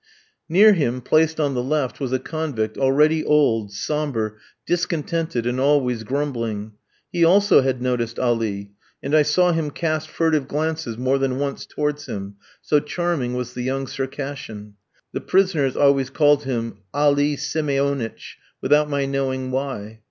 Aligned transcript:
Near 0.49 0.73
him, 0.73 1.01
placed 1.01 1.39
on 1.39 1.53
the 1.53 1.61
left, 1.61 1.99
was 1.99 2.11
a 2.11 2.17
convict, 2.17 2.75
already 2.75 3.23
old, 3.23 3.71
sombre, 3.71 4.33
discontented, 4.65 5.45
and 5.45 5.59
always 5.59 6.01
grumbling. 6.01 6.73
He 7.11 7.23
also 7.23 7.61
had 7.61 7.83
noticed 7.83 8.17
Ali, 8.17 8.71
and 9.03 9.13
I 9.13 9.21
saw 9.21 9.51
him 9.51 9.69
cast 9.69 10.09
furtive 10.09 10.47
glances 10.47 10.97
more 10.97 11.19
than 11.19 11.37
once 11.37 11.67
towards 11.67 12.07
him, 12.07 12.37
so 12.63 12.79
charming 12.79 13.35
was 13.35 13.53
the 13.53 13.61
young 13.61 13.85
Circassian. 13.85 14.73
The 15.11 15.21
prisoners 15.21 15.77
always 15.77 16.09
called 16.09 16.45
him 16.45 16.79
Ali 16.95 17.35
Simeonitch, 17.35 18.39
without 18.59 18.89
my 18.89 19.05
knowing 19.05 19.51
why. 19.51 19.99